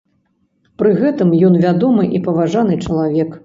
Пры 0.83 0.93
гэтым, 1.03 1.35
ён 1.51 1.59
вядомы 1.67 2.09
і 2.21 2.25
паважаны 2.27 2.83
чалавек? 2.85 3.31